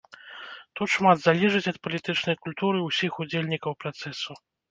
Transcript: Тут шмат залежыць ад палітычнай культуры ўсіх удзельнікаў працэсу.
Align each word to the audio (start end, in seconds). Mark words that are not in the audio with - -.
Тут 0.79 0.87
шмат 0.93 1.17
залежыць 1.25 1.67
ад 1.73 1.77
палітычнай 1.87 2.39
культуры 2.45 2.79
ўсіх 2.87 3.11
удзельнікаў 3.25 3.71
працэсу. 3.85 4.31